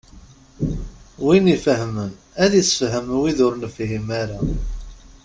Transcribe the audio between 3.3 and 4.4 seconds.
ur nefhim ara.